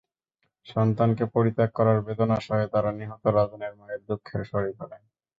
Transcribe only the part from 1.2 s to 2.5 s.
পরিত্যাগ করার বেদনা